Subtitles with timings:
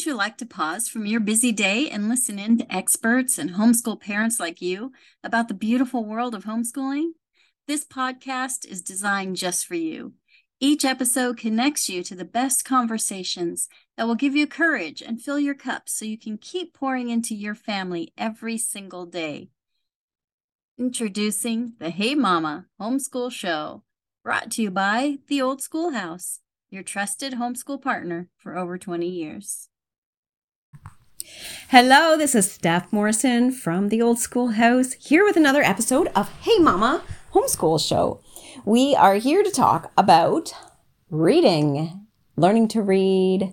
[0.00, 3.50] Wouldn't you like to pause from your busy day and listen in to experts and
[3.50, 7.10] homeschool parents like you about the beautiful world of homeschooling?
[7.68, 10.14] This podcast is designed just for you.
[10.58, 13.68] Each episode connects you to the best conversations
[13.98, 17.34] that will give you courage and fill your cup so you can keep pouring into
[17.34, 19.50] your family every single day.
[20.78, 23.82] Introducing the Hey Mama Homeschool Show,
[24.24, 26.40] brought to you by The Old Schoolhouse
[26.70, 29.69] your trusted homeschool partner for over 20 years.
[31.68, 36.58] Hello, this is Steph Morrison from the Old Schoolhouse here with another episode of Hey
[36.58, 37.02] Mama
[37.32, 38.20] Homeschool Show.
[38.64, 40.52] We are here to talk about
[41.10, 43.52] reading, learning to read.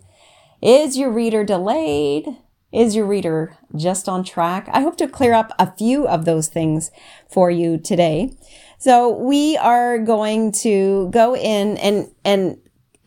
[0.62, 2.26] Is your reader delayed?
[2.72, 4.68] Is your reader just on track?
[4.72, 6.92] I hope to clear up a few of those things
[7.30, 8.36] for you today.
[8.78, 12.58] So we are going to go in and and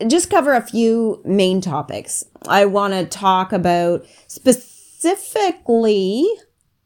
[0.07, 2.23] just cover a few main topics.
[2.47, 6.27] I want to talk about specifically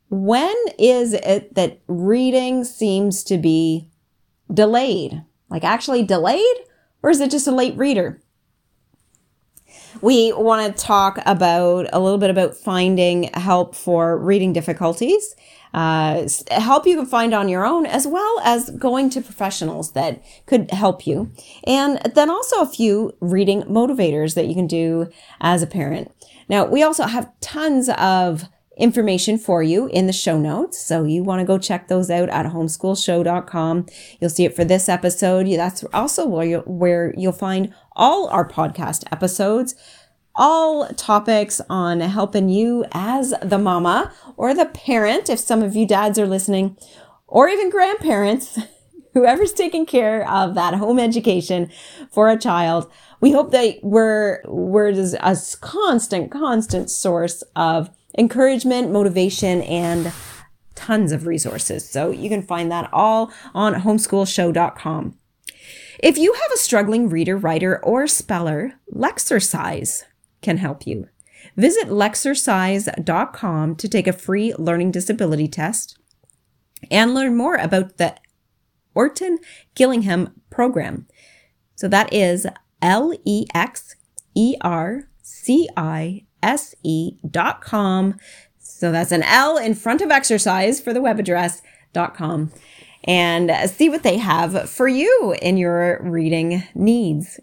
[0.10, 3.90] when is it that reading seems to be
[4.54, 5.24] delayed?
[5.50, 6.56] Like actually delayed?
[7.02, 8.22] Or is it just a late reader?
[10.02, 15.36] We want to talk about a little bit about finding help for reading difficulties
[15.76, 20.24] uh, help you can find on your own, as well as going to professionals that
[20.46, 21.30] could help you.
[21.66, 25.10] And then also a few reading motivators that you can do
[25.42, 26.14] as a parent.
[26.48, 28.46] Now, we also have tons of
[28.78, 30.84] information for you in the show notes.
[30.86, 33.86] So you want to go check those out at homeschoolshow.com.
[34.20, 35.48] You'll see it for this episode.
[35.48, 39.76] That's also where you'll, where you'll find all our podcast episodes
[40.36, 45.88] all topics on helping you as the mama or the parent, if some of you
[45.88, 46.78] dads are listening,
[47.28, 48.60] or even grandparents,
[49.14, 51.72] whoever's taking care of that home education
[52.12, 52.92] for a child.
[53.22, 60.12] We hope that we're, we're a constant, constant source of encouragement, motivation, and
[60.76, 61.90] tons of resources.
[61.90, 65.18] So you can find that all on homeschoolshow.com.
[66.00, 70.04] If you have a struggling reader, writer, or speller, Lexercise
[70.42, 71.08] can help you.
[71.56, 75.98] Visit lexercise.com to take a free learning disability test
[76.92, 78.16] and learn more about the
[78.94, 79.40] Orton
[79.74, 81.08] Gillingham program.
[81.76, 82.48] So that is
[82.82, 83.96] L E X
[84.36, 88.16] E R C I S E dot com.
[88.60, 92.52] So that's an L in front of exercise for the web address.com
[93.04, 97.40] and see what they have for you in your reading needs.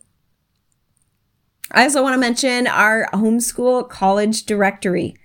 [1.71, 5.17] I also want to mention our homeschool college directory.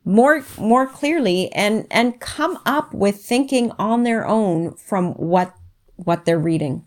[0.04, 5.54] more more clearly and and come up with thinking on their own from what
[6.04, 6.84] what they're reading.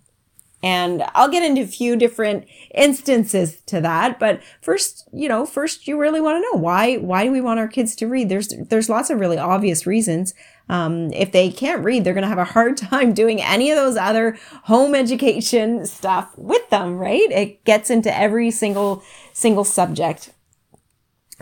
[0.64, 4.20] And I'll get into a few different instances to that.
[4.20, 7.60] But first, you know, first you really want to know why, why do we want
[7.60, 8.30] our kids to read?
[8.30, 10.34] There's, there's lots of really obvious reasons.
[10.68, 13.78] Um, if they can't read, they're going to have a hard time doing any of
[13.78, 17.30] those other home education stuff with them, right?
[17.32, 19.04] It gets into every single,
[19.34, 20.32] single subject.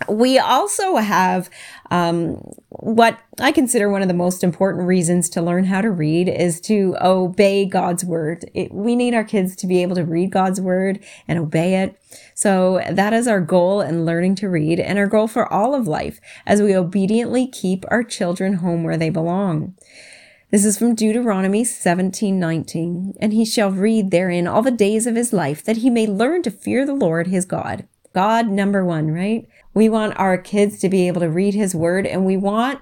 [0.10, 1.52] We also have
[1.92, 2.36] um,
[2.70, 6.60] what I consider one of the most important reasons to learn how to read is
[6.62, 8.50] to obey God's word.
[8.56, 12.00] It, we need our kids to be able to read God's word and obey it.
[12.34, 15.88] So that is our goal in learning to read and our goal for all of
[15.88, 19.76] life as we obediently keep our children home where they belong.
[20.50, 25.34] This is from Deuteronomy 17:19, and he shall read therein all the days of his
[25.34, 27.88] life that he may learn to fear the Lord his God.
[28.14, 29.48] God number 1, right?
[29.74, 32.80] We want our kids to be able to read his word and we want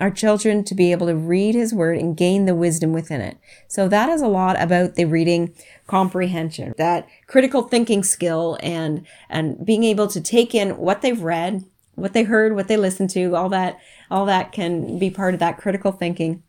[0.00, 3.36] our children to be able to read his word and gain the wisdom within it.
[3.68, 5.54] So that is a lot about the reading
[5.86, 11.64] comprehension, that critical thinking skill and, and being able to take in what they've read,
[11.96, 13.78] what they heard, what they listened to, all that,
[14.10, 16.42] all that can be part of that critical thinking.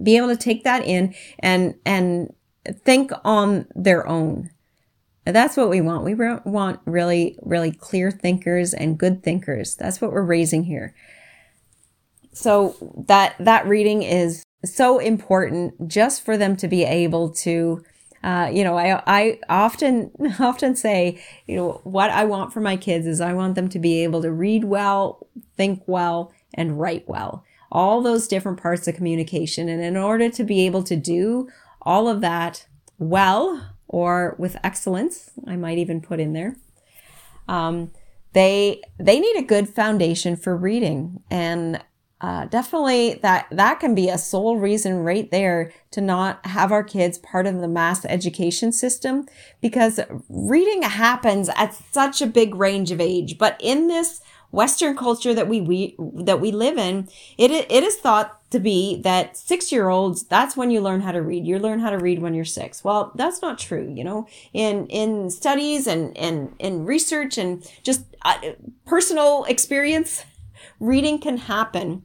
[0.00, 2.32] Be able to take that in and, and
[2.84, 4.50] think on their own.
[5.32, 6.04] That's what we want.
[6.04, 9.74] We want really, really clear thinkers and good thinkers.
[9.76, 10.94] That's what we're raising here.
[12.32, 12.76] So
[13.08, 17.82] that that reading is so important just for them to be able to
[18.22, 20.10] uh, you know, I I often
[20.40, 23.78] often say, you know, what I want for my kids is I want them to
[23.78, 25.26] be able to read well,
[25.56, 27.44] think well, and write well.
[27.70, 29.68] All those different parts of communication.
[29.68, 31.48] And in order to be able to do
[31.82, 32.66] all of that
[32.98, 36.56] well or with excellence, I might even put in there.
[37.48, 37.90] Um,
[38.34, 41.82] they they need a good foundation for reading and
[42.20, 46.82] uh, definitely that that can be a sole reason right there to not have our
[46.82, 49.24] kids part of the mass education system
[49.60, 54.20] because reading happens at such a big range of age but in this
[54.50, 59.00] western culture that we, we that we live in it it is thought to be
[59.02, 61.46] that six year olds that's when you learn how to read.
[61.46, 62.82] You learn how to read when you're six.
[62.82, 64.26] Well that's not true you know?
[64.52, 68.38] In in studies and and in research and just uh,
[68.86, 70.24] personal experience
[70.80, 72.04] reading can happen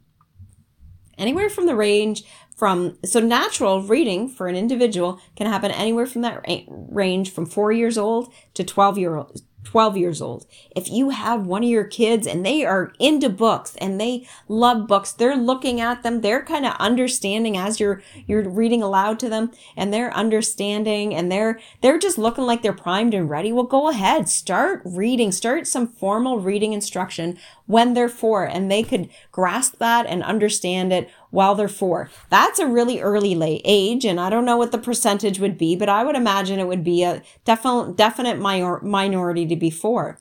[1.18, 2.24] anywhere from the range
[2.56, 7.72] from so natural reading for an individual can happen anywhere from that range from 4
[7.72, 10.46] years old to 12 year old 12 years old.
[10.76, 14.88] If you have one of your kids and they are into books and they love
[14.88, 19.30] books, they're looking at them, they're kind of understanding as you're you're reading aloud to
[19.30, 23.52] them and they're understanding and they're they're just looking like they're primed and ready.
[23.52, 28.84] Well, go ahead, start reading, start some formal reading instruction when they're 4 and they
[28.84, 32.12] could grasp that and understand it while they're four.
[32.30, 35.76] That's a really early late age, and I don't know what the percentage would be,
[35.76, 40.20] but I would imagine it would be a definite definite minor, minority to be four.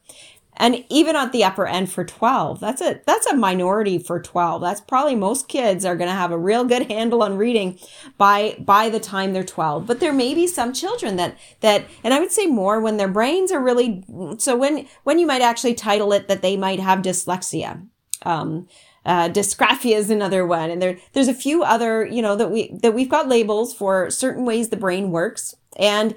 [0.57, 4.63] And even at the upper end for 12, that's a that's a minority for 12.
[4.63, 7.79] That's probably most kids are going to have a real good handle on reading
[8.17, 9.87] by by the time they're 12.
[9.87, 13.09] But there may be some children that that and I would say more when their
[13.09, 14.03] brains are really
[14.39, 17.87] so when when you might actually title it that they might have dyslexia.
[18.25, 18.69] Um,
[19.05, 22.73] uh, dysgraphia is another one, and there there's a few other you know that we
[22.83, 26.15] that we've got labels for certain ways the brain works, and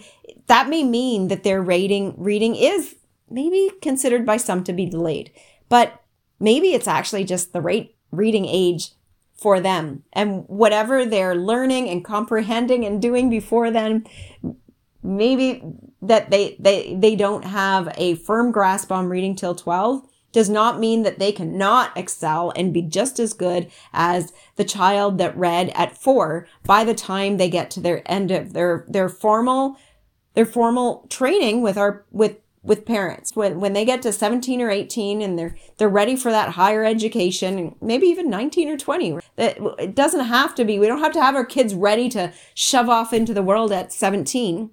[0.47, 2.95] that may mean that their rating reading is
[3.29, 5.31] maybe considered by some to be delayed,
[5.67, 6.03] but
[6.39, 8.91] maybe it's actually just the right reading age
[9.33, 14.05] for them, and whatever they're learning and comprehending and doing before then,
[15.01, 15.63] maybe
[16.03, 20.81] that they they they don't have a firm grasp on reading till twelve does not
[20.81, 25.69] mean that they cannot excel and be just as good as the child that read
[25.69, 29.77] at four by the time they get to their end of their, their formal,
[30.33, 33.33] their formal training with our, with with parents.
[33.35, 36.83] When when they get to 17 or 18 and they're they're ready for that higher
[36.83, 40.79] education maybe even 19 or 20 that it doesn't have to be.
[40.79, 43.93] We don't have to have our kids ready to shove off into the world at
[43.93, 44.71] 17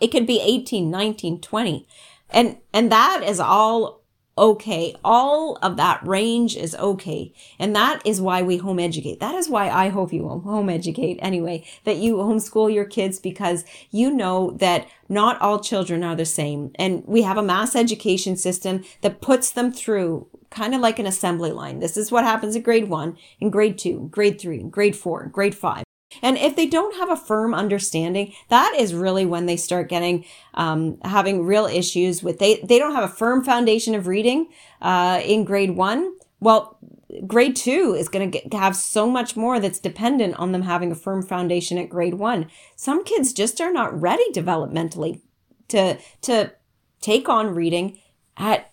[0.00, 1.88] it could be 18 19 20
[2.30, 3.99] and and that is all
[4.36, 4.94] okay.
[5.04, 7.32] All of that range is okay.
[7.58, 9.20] And that is why we home educate.
[9.20, 13.64] That is why I hope you home educate anyway, that you homeschool your kids because
[13.90, 16.70] you know that not all children are the same.
[16.76, 21.06] And we have a mass education system that puts them through kind of like an
[21.06, 21.78] assembly line.
[21.78, 25.54] This is what happens in grade one, in grade two, grade three, grade four, grade
[25.54, 25.84] five.
[26.22, 30.24] And if they don't have a firm understanding, that is really when they start getting
[30.54, 34.48] um, having real issues with they they don't have a firm foundation of reading
[34.82, 36.14] uh, in grade one.
[36.40, 36.78] Well,
[37.26, 40.94] grade two is going to have so much more that's dependent on them having a
[40.94, 42.46] firm foundation at grade one.
[42.76, 45.20] Some kids just are not ready developmentally
[45.68, 46.52] to to
[47.00, 47.98] take on reading
[48.36, 48.72] at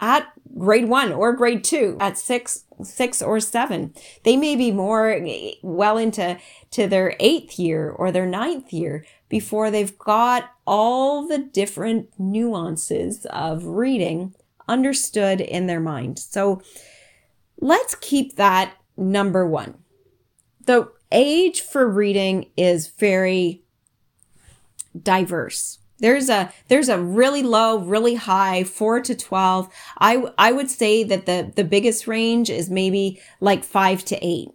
[0.00, 3.92] at grade one or grade two at six six or seven.
[4.24, 5.20] They may be more
[5.62, 6.38] well into
[6.72, 13.26] to their eighth year or their ninth year before they've got all the different nuances
[13.26, 14.34] of reading
[14.68, 16.18] understood in their mind.
[16.18, 16.62] So
[17.60, 19.78] let's keep that number one.
[20.64, 23.62] The age for reading is very
[25.00, 29.68] diverse there's a there's a really low, really high, 4 to 12.
[29.98, 34.48] I I would say that the the biggest range is maybe like 5 to 8.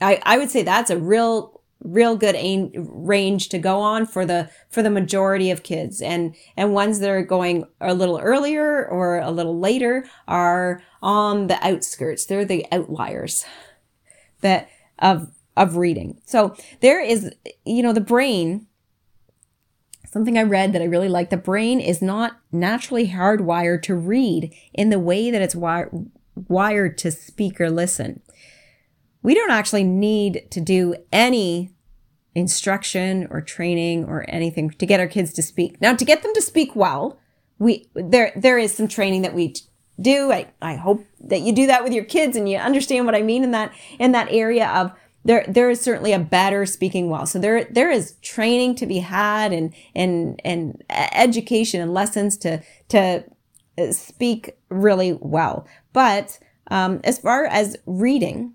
[0.00, 4.26] I I would say that's a real real good aim, range to go on for
[4.26, 8.86] the for the majority of kids and and ones that are going a little earlier
[8.86, 13.44] or a little later are on the outskirts they're the outliers
[14.40, 14.68] that
[14.98, 17.32] of of reading so there is
[17.64, 18.66] you know the brain
[20.10, 24.54] something i read that i really like the brain is not naturally hardwired to read
[24.72, 25.88] in the way that it's wi-
[26.48, 28.20] wired to speak or listen
[29.22, 31.70] we don't actually need to do any
[32.34, 35.80] instruction or training or anything to get our kids to speak.
[35.80, 37.18] Now, to get them to speak well,
[37.58, 39.54] we there there is some training that we
[40.00, 40.30] do.
[40.30, 43.22] I, I hope that you do that with your kids and you understand what I
[43.22, 44.92] mean in that in that area of
[45.24, 47.26] there there is certainly a better speaking well.
[47.26, 52.62] So there there is training to be had and and and education and lessons to
[52.88, 53.24] to
[53.78, 55.66] uh, speak really well.
[55.92, 56.38] But
[56.70, 58.54] um, as far as reading,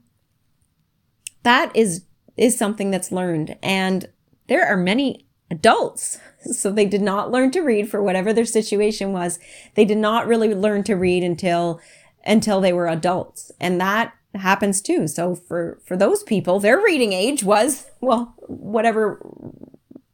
[1.43, 2.05] that is
[2.35, 4.09] is something that's learned and
[4.47, 6.19] there are many adults
[6.51, 9.39] so they did not learn to read for whatever their situation was
[9.75, 11.79] they did not really learn to read until
[12.25, 15.07] until they were adults and that happens too.
[15.07, 19.19] So for for those people their reading age was well whatever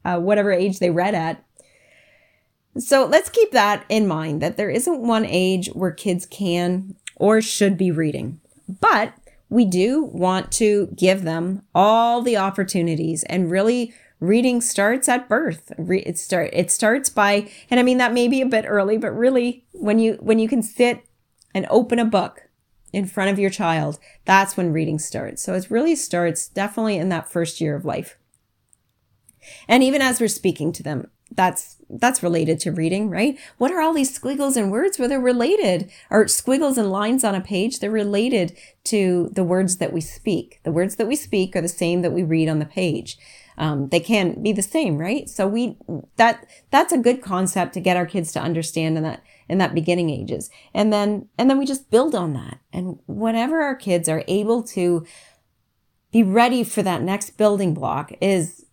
[0.05, 1.43] uh, whatever age they read at.
[2.77, 7.41] So let's keep that in mind that there isn't one age where kids can or
[7.41, 8.39] should be reading.
[8.79, 9.13] But
[9.49, 13.23] we do want to give them all the opportunities.
[13.23, 15.71] And really reading starts at birth.
[15.77, 19.11] It start it starts by and i mean that may be a bit early but
[19.11, 21.05] really when you when you can sit
[21.55, 22.48] and open a book
[22.91, 27.09] in front of your child that's when reading starts so it really starts definitely in
[27.09, 28.17] that first year of life
[29.67, 33.37] and even as we're speaking to them that's that's related to reading, right?
[33.57, 34.97] What are all these squiggles and words?
[34.97, 37.79] Well, they're related, or squiggles and lines on a page.
[37.79, 40.59] They're related to the words that we speak.
[40.63, 43.17] The words that we speak are the same that we read on the page.
[43.57, 45.29] Um, they can be the same, right?
[45.29, 45.77] So we
[46.15, 49.75] that that's a good concept to get our kids to understand and that in that
[49.75, 52.59] beginning ages, and then and then we just build on that.
[52.71, 55.05] And whenever our kids are able to
[56.11, 58.65] be ready for that next building block, is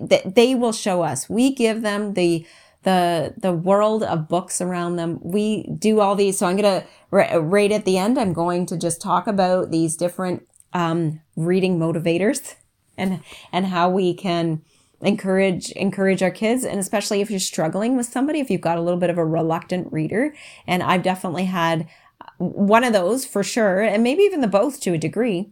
[0.00, 1.28] that they will show us.
[1.28, 2.46] We give them the
[2.82, 5.18] the the world of books around them.
[5.20, 6.38] We do all these.
[6.38, 8.18] So I'm gonna right at the end.
[8.18, 12.54] I'm going to just talk about these different um, reading motivators
[12.96, 13.20] and
[13.52, 14.62] and how we can
[15.00, 18.82] encourage encourage our kids and especially if you're struggling with somebody if you've got a
[18.82, 20.34] little bit of a reluctant reader.
[20.66, 21.88] And I've definitely had
[22.38, 25.50] one of those for sure and maybe even the both to a degree.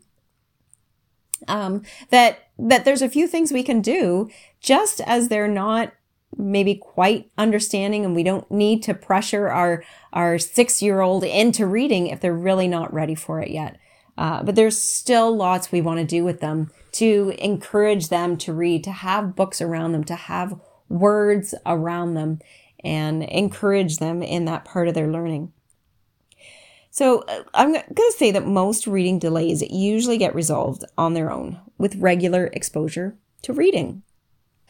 [1.47, 5.93] Um, that that there's a few things we can do just as they're not
[6.37, 11.67] maybe quite understanding and we don't need to pressure our our six year old into
[11.67, 13.79] reading if they're really not ready for it yet
[14.17, 18.53] uh, but there's still lots we want to do with them to encourage them to
[18.53, 22.39] read to have books around them to have words around them
[22.83, 25.53] and encourage them in that part of their learning
[26.95, 31.29] so uh, I'm going to say that most reading delays usually get resolved on their
[31.29, 34.05] own with regular exposure to reading.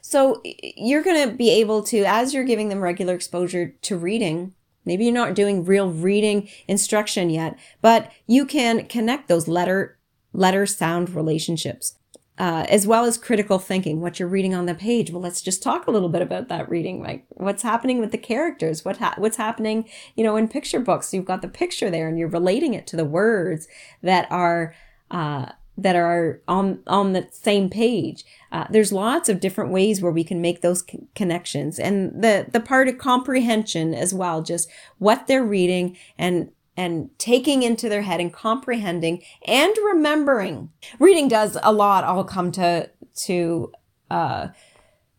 [0.00, 4.54] So you're going to be able to, as you're giving them regular exposure to reading,
[4.84, 9.98] maybe you're not doing real reading instruction yet, but you can connect those letter
[10.32, 11.96] letter sound relationships
[12.36, 15.10] uh, as well as critical thinking, what you're reading on the page.
[15.10, 17.00] Well, let's just talk a little bit about that reading.
[17.00, 18.84] Like, what's happening with the characters?
[18.84, 19.88] What ha- what's happening?
[20.16, 22.96] You know, in picture books, you've got the picture there, and you're relating it to
[22.96, 23.68] the words
[24.02, 24.74] that are
[25.12, 28.24] uh, that are on on the same page.
[28.52, 32.60] Uh, there's lots of different ways where we can make those connections, and the the
[32.60, 34.42] part of comprehension as well.
[34.42, 40.70] Just what they're reading and and taking into their head and comprehending and remembering.
[40.98, 43.72] Reading does a lot all come to to
[44.10, 44.48] uh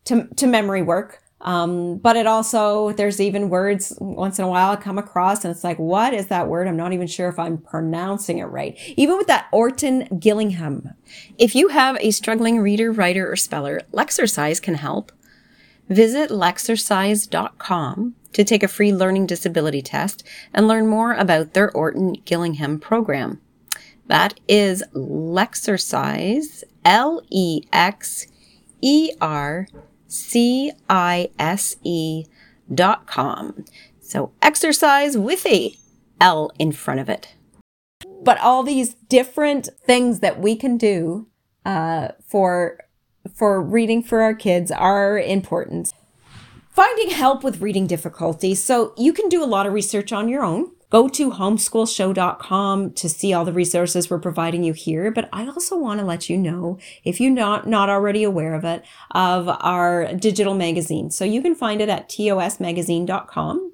[0.04, 1.22] to to memory work.
[1.42, 5.52] Um, but it also, there's even words once in a while I come across and
[5.52, 6.66] it's like, what is that word?
[6.66, 8.76] I'm not even sure if I'm pronouncing it right.
[8.96, 10.94] Even with that Orton Gillingham.
[11.38, 15.12] If you have a struggling reader, writer, or speller, Lexercise can help.
[15.88, 22.14] Visit lexercise.com to take a free learning disability test and learn more about their Orton
[22.24, 23.40] Gillingham program.
[24.06, 28.26] That is Lexercise, L E X
[28.80, 29.68] E R
[30.06, 32.24] C I S E
[32.72, 33.64] dot com.
[34.00, 35.76] So exercise with a
[36.20, 37.34] L in front of it.
[38.22, 41.28] But all these different things that we can do
[41.64, 42.78] uh, for
[43.34, 45.92] for reading for our kids are important.
[46.70, 48.62] Finding help with reading difficulties.
[48.62, 50.70] So you can do a lot of research on your own.
[50.88, 55.10] Go to homeschoolshow.com to see all the resources we're providing you here.
[55.10, 58.64] But I also want to let you know, if you're not, not already aware of
[58.64, 61.10] it, of our digital magazine.
[61.10, 63.72] So you can find it at tosmagazine.com.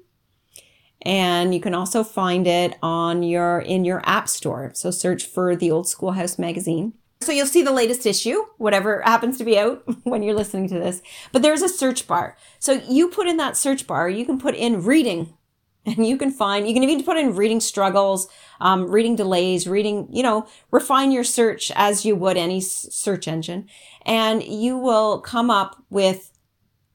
[1.05, 4.71] And you can also find it on your in your app store.
[4.73, 6.93] So search for the Old Schoolhouse magazine.
[7.19, 10.75] So you'll see the latest issue, whatever happens to be out when you're listening to
[10.75, 11.01] this.
[11.31, 12.37] But there's a search bar.
[12.59, 15.33] So you put in that search bar, you can put in reading
[15.85, 18.27] and you can find, you can even put in reading struggles,
[18.59, 23.67] um, reading delays, reading, you know, refine your search as you would any search engine.
[24.05, 26.31] And you will come up with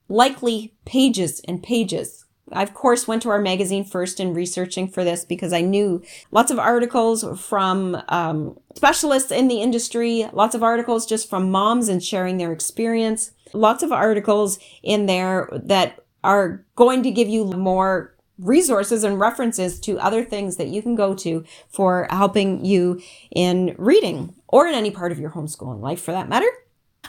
[0.08, 5.04] likely pages and pages I, of course, went to our magazine first in researching for
[5.04, 10.62] this because I knew lots of articles from um, specialists in the industry, lots of
[10.62, 16.64] articles just from moms and sharing their experience, lots of articles in there that are
[16.76, 21.14] going to give you more resources and references to other things that you can go
[21.14, 23.00] to for helping you
[23.34, 26.50] in reading or in any part of your homeschooling life for that matter.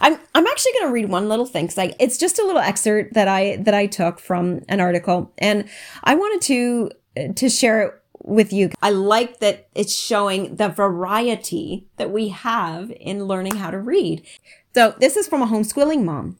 [0.01, 3.13] I'm I'm actually going to read one little thing like it's just a little excerpt
[3.13, 5.67] that I that I took from an article, and
[6.03, 7.93] I wanted to uh, to share it
[8.23, 8.69] with you.
[8.81, 14.25] I like that it's showing the variety that we have in learning how to read.
[14.73, 16.37] So this is from a homeschooling mom.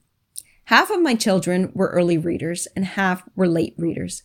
[0.66, 4.24] Half of my children were early readers and half were late readers.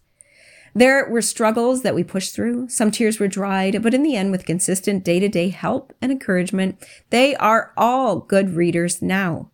[0.75, 2.69] There were struggles that we pushed through.
[2.69, 6.11] Some tears were dried, but in the end, with consistent day to day help and
[6.11, 9.51] encouragement, they are all good readers now.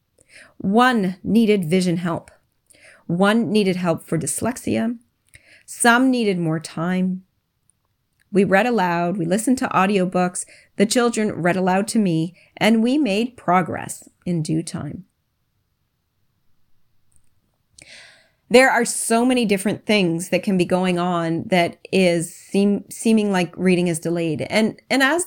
[0.56, 2.30] One needed vision help.
[3.06, 4.98] One needed help for dyslexia.
[5.66, 7.24] Some needed more time.
[8.32, 10.46] We read aloud, we listened to audiobooks,
[10.76, 15.04] the children read aloud to me, and we made progress in due time.
[18.50, 23.30] There are so many different things that can be going on that is seem seeming
[23.30, 24.42] like reading is delayed.
[24.50, 25.25] And and as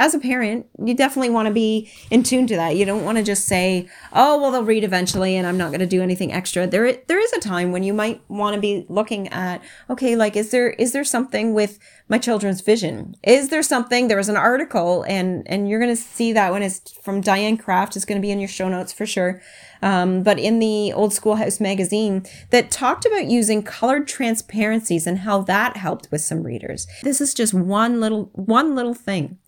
[0.00, 2.74] as a parent, you definitely want to be in tune to that.
[2.74, 5.80] You don't want to just say, "Oh, well, they'll read eventually, and I'm not going
[5.80, 8.86] to do anything extra." There, there is a time when you might want to be
[8.88, 11.78] looking at, okay, like, is there is there something with
[12.08, 13.14] my children's vision?
[13.22, 14.08] Is there something?
[14.08, 17.60] There was an article, and and you're going to see that when it's from Dianne
[17.60, 17.94] Craft.
[17.94, 19.42] It's going to be in your show notes for sure.
[19.82, 25.42] Um, but in the Old Schoolhouse magazine that talked about using colored transparencies and how
[25.42, 26.86] that helped with some readers.
[27.02, 29.38] This is just one little one little thing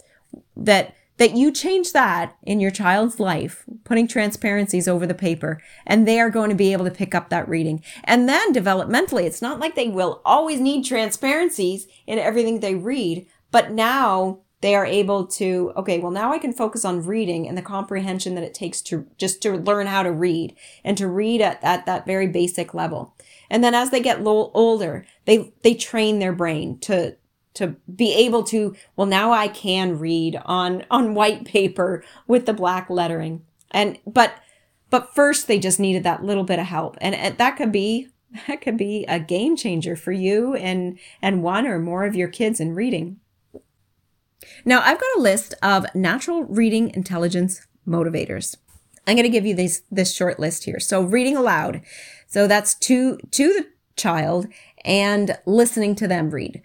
[0.57, 6.09] that that you change that in your child's life, putting transparencies over the paper, and
[6.09, 7.85] they are going to be able to pick up that reading.
[8.05, 13.27] And then developmentally, it's not like they will always need transparencies in everything they read,
[13.51, 17.59] but now they are able to, okay, well, now I can focus on reading and
[17.59, 21.41] the comprehension that it takes to just to learn how to read and to read
[21.41, 23.15] at, at that very basic level.
[23.51, 27.17] And then as they get lo- older, they, they train their brain to,
[27.55, 32.53] to be able to well now i can read on on white paper with the
[32.53, 33.45] black lettering.
[33.71, 34.35] And but
[34.91, 36.97] but first they just needed that little bit of help.
[37.01, 38.09] And, and that could be
[38.47, 42.29] that could be a game changer for you and and one or more of your
[42.29, 43.19] kids in reading.
[44.65, 48.57] Now i've got a list of natural reading intelligence motivators.
[49.07, 50.79] I'm going to give you this this short list here.
[50.79, 51.83] So reading aloud.
[52.29, 54.47] So that's to to the child
[54.85, 56.63] and listening to them read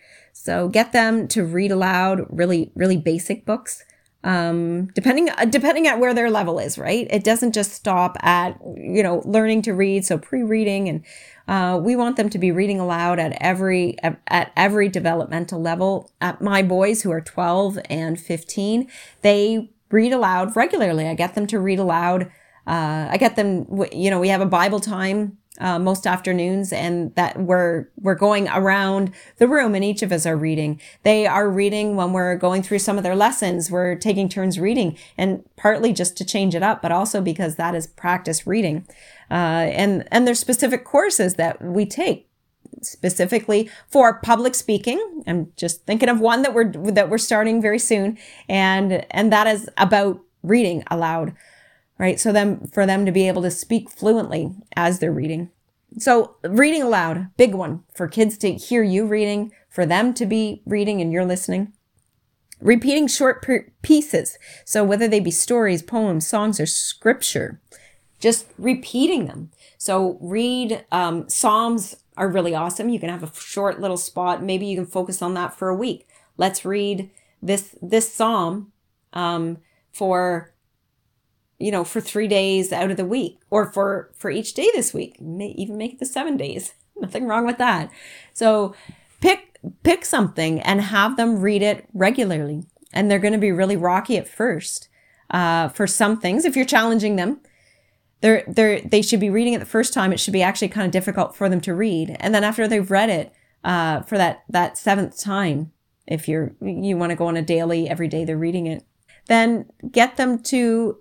[0.48, 3.84] so get them to read aloud really, really basic books.
[4.24, 7.06] Um, depending, depending at where their level is, right?
[7.10, 10.06] It doesn't just stop at, you know, learning to read.
[10.06, 11.06] So pre-reading and,
[11.50, 16.12] uh, we want them to be reading aloud at every, at every developmental level.
[16.22, 18.88] At my boys who are 12 and 15,
[19.24, 21.10] they read aloud regularly.
[21.10, 22.32] I get them to read aloud.
[22.66, 27.14] Uh, I get them, you know, we have a Bible time uh, most afternoons and
[27.16, 30.80] that we're we're going around the room and each of us are reading.
[31.04, 33.72] They are reading when we're going through some of their lessons.
[33.72, 37.76] We're taking turns reading and partly just to change it up but also because that
[37.76, 38.88] is practice reading.
[39.30, 42.28] Uh, and and there's specific courses that we take
[42.82, 45.24] specifically for public speaking.
[45.26, 48.18] I'm just thinking of one that we're that we're starting very soon
[48.48, 51.34] and and that is about reading aloud
[51.98, 52.20] right?
[52.20, 55.50] So them for them to be able to speak fluently as they're reading.
[55.98, 60.62] So reading aloud, big one for kids to hear you reading, for them to be
[60.66, 61.74] reading and you're listening.
[62.60, 63.46] Repeating short
[63.82, 64.38] pieces.
[64.66, 67.62] So whether they be stories, poems, songs, or scripture,
[68.20, 69.52] just repeating them.
[69.78, 72.90] So read um, Psalms are really awesome.
[72.90, 74.44] You can have a short little spot.
[74.44, 76.08] Maybe you can focus on that for a week.
[76.36, 78.72] Let's read this this psalm
[79.14, 79.60] um,
[79.92, 80.54] for
[81.60, 84.94] you know, for three days out of the week or for, for each day this
[84.94, 86.74] week, may even make it the seven days.
[86.96, 87.92] Nothing wrong with that.
[88.34, 88.76] So
[89.22, 92.64] pick, pick something and have them read it regularly.
[92.94, 94.88] And they're going to be really rocky at first
[95.30, 96.46] uh, for some things.
[96.46, 97.42] If you're challenging them,
[98.22, 100.14] they're, they're, they should be reading it the first time.
[100.14, 102.16] It should be actually kind of difficult for them to read.
[102.20, 105.72] And then after they've read it uh, for that, that seventh time,
[106.08, 108.84] if you're, you want to go on a daily, every day they're reading it,
[109.28, 110.98] then get them to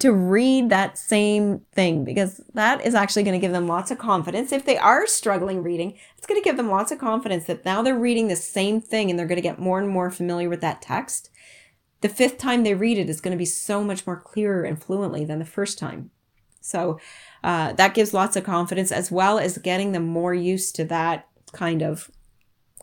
[0.00, 3.98] to read that same thing because that is actually going to give them lots of
[3.98, 4.50] confidence.
[4.50, 7.82] If they are struggling reading, it's going to give them lots of confidence that now
[7.82, 10.60] they're reading the same thing and they're going to get more and more familiar with
[10.60, 11.30] that text.
[12.00, 14.82] The fifth time they read it is going to be so much more clearer and
[14.82, 16.10] fluently than the first time.
[16.60, 16.98] So
[17.44, 21.28] uh, that gives lots of confidence as well as getting them more used to that
[21.52, 22.10] kind of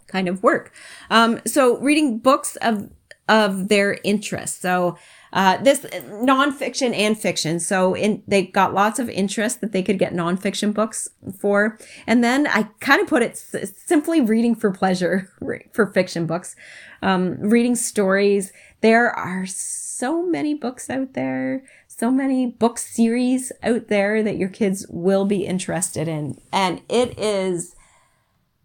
[0.08, 0.74] kind of work.
[1.10, 2.90] Um, so reading books of
[3.28, 4.62] of their interest.
[4.62, 4.98] So
[5.34, 7.60] uh, this nonfiction and fiction.
[7.60, 11.80] So in, they got lots of interest that they could get nonfiction books for.
[12.06, 15.32] And then I kind of put it s- simply reading for pleasure
[15.74, 16.56] for fiction books,
[17.02, 18.54] um, reading stories.
[18.82, 24.50] There are so many books out there, so many book series out there that your
[24.50, 26.40] kids will be interested in.
[26.52, 27.76] And it is,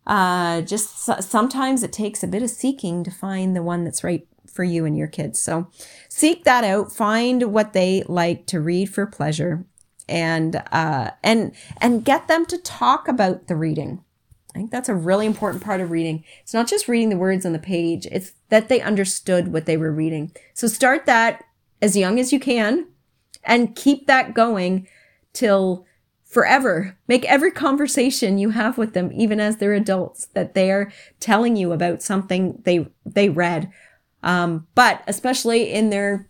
[0.07, 4.26] uh, just sometimes it takes a bit of seeking to find the one that's right
[4.50, 5.40] for you and your kids.
[5.40, 5.70] So
[6.08, 9.64] seek that out, find what they like to read for pleasure
[10.08, 14.02] and uh, and and get them to talk about the reading.
[14.54, 16.24] I think that's a really important part of reading.
[16.40, 19.76] It's not just reading the words on the page, it's that they understood what they
[19.76, 20.32] were reading.
[20.54, 21.44] So start that
[21.80, 22.88] as young as you can
[23.44, 24.88] and keep that going
[25.32, 25.87] till
[26.24, 26.96] forever.
[27.06, 31.72] Make every conversation you have with them, even as they're adults, that they're telling you
[31.72, 33.70] about something they they read
[34.22, 36.28] um, but especially in their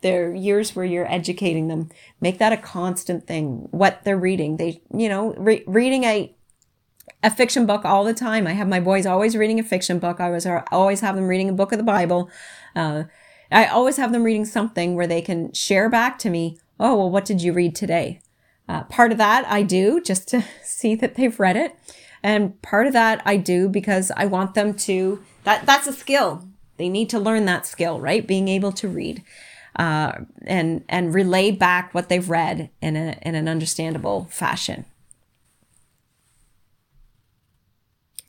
[0.00, 1.88] their years where you're educating them,
[2.20, 3.66] make that a constant thing.
[3.72, 6.34] What they're reading, they you know re- reading a
[7.22, 8.46] a fiction book all the time.
[8.46, 10.20] I have my boys always reading a fiction book.
[10.20, 12.30] I was always have them reading a book of the Bible.
[12.76, 13.04] Uh,
[13.50, 16.58] I always have them reading something where they can share back to me.
[16.78, 18.20] Oh well, what did you read today?
[18.68, 21.76] Uh, part of that I do just to see that they've read it,
[22.22, 25.22] and part of that I do because I want them to.
[25.44, 26.48] That that's a skill.
[26.78, 28.26] They need to learn that skill, right?
[28.26, 29.22] Being able to read
[29.76, 30.12] uh,
[30.46, 34.84] and and relay back what they've read in a in an understandable fashion.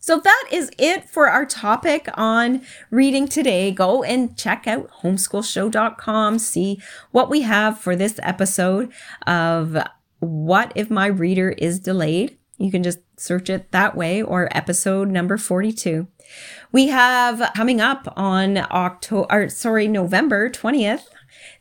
[0.02, 3.72] So that is it for our topic on reading today.
[3.72, 6.82] Go and check out homeschoolshow.com, see
[7.12, 8.92] what we have for this episode
[9.28, 9.78] of
[10.20, 12.38] What If My Reader is Delayed.
[12.58, 16.08] You can just search it that way or episode number 42.
[16.72, 21.06] We have coming up on October, sorry, November 20th,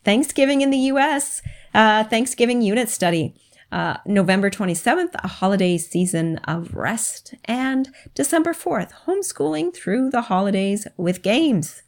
[0.04, 1.42] Thanksgiving in the US,
[1.74, 3.34] uh, Thanksgiving unit study.
[3.70, 10.86] Uh, November 27th, a holiday season of rest, and December 4th, homeschooling through the holidays
[10.96, 11.82] with games.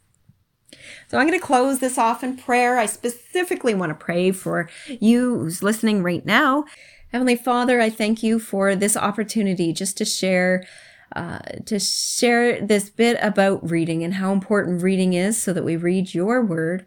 [1.07, 2.77] So I'm going to close this off in prayer.
[2.77, 6.65] I specifically want to pray for you who's listening right now.
[7.11, 10.63] Heavenly Father, I thank you for this opportunity just to share
[11.15, 15.75] uh, to share this bit about reading and how important reading is so that we
[15.75, 16.85] read your word,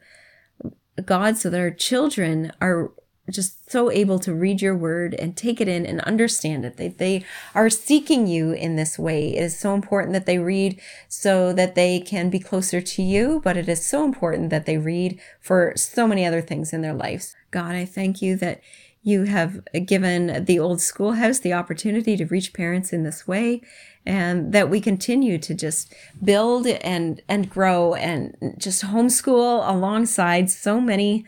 [1.04, 2.92] God, so that our children are
[3.30, 6.76] just so able to read your word and take it in and understand it.
[6.76, 9.34] They, they are seeking you in this way.
[9.34, 13.40] It is so important that they read so that they can be closer to you,
[13.42, 16.92] but it is so important that they read for so many other things in their
[16.92, 17.34] lives.
[17.50, 18.60] God, I thank you that
[19.04, 23.60] you have given the old schoolhouse the opportunity to reach parents in this way
[24.04, 30.80] and that we continue to just build and and grow and just homeschool alongside so
[30.80, 31.24] many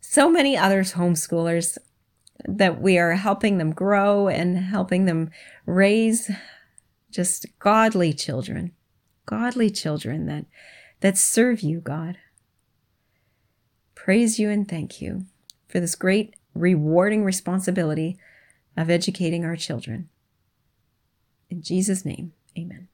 [0.00, 1.78] so many others homeschoolers
[2.46, 5.30] that we are helping them grow and helping them
[5.66, 6.30] raise
[7.10, 8.72] just godly children
[9.26, 10.44] godly children that
[11.00, 12.18] that serve you god.
[13.94, 15.26] Praise you and thank you
[15.68, 18.18] for this great rewarding responsibility
[18.76, 20.08] of educating our children
[21.50, 22.87] in Jesus' name, amen.